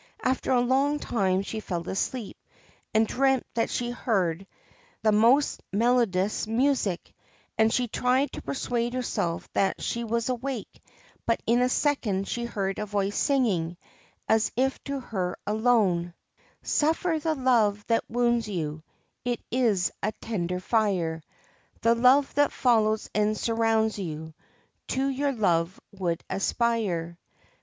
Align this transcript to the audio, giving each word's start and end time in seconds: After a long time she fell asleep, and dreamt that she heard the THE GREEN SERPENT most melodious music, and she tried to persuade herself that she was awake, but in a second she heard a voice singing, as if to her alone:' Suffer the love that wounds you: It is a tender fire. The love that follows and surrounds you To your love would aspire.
After 0.23 0.49
a 0.51 0.61
long 0.61 0.97
time 0.97 1.43
she 1.43 1.59
fell 1.59 1.87
asleep, 1.87 2.35
and 2.91 3.05
dreamt 3.07 3.45
that 3.53 3.69
she 3.69 3.91
heard 3.91 4.47
the 5.03 5.11
THE 5.11 5.11
GREEN 5.11 5.21
SERPENT 5.21 5.21
most 5.31 5.63
melodious 5.71 6.47
music, 6.47 7.13
and 7.55 7.71
she 7.71 7.87
tried 7.87 8.31
to 8.31 8.41
persuade 8.41 8.95
herself 8.95 9.47
that 9.53 9.79
she 9.79 10.03
was 10.03 10.27
awake, 10.27 10.81
but 11.27 11.39
in 11.45 11.61
a 11.61 11.69
second 11.69 12.27
she 12.27 12.45
heard 12.45 12.79
a 12.79 12.87
voice 12.87 13.15
singing, 13.15 13.77
as 14.27 14.51
if 14.55 14.83
to 14.85 15.01
her 15.01 15.37
alone:' 15.45 16.15
Suffer 16.63 17.19
the 17.19 17.35
love 17.35 17.85
that 17.85 18.09
wounds 18.09 18.47
you: 18.47 18.81
It 19.23 19.41
is 19.51 19.91
a 20.01 20.13
tender 20.13 20.59
fire. 20.59 21.21
The 21.81 21.93
love 21.93 22.33
that 22.33 22.51
follows 22.51 23.07
and 23.13 23.37
surrounds 23.37 23.99
you 23.99 24.33
To 24.87 25.07
your 25.07 25.31
love 25.31 25.79
would 25.91 26.23
aspire. 26.27 27.19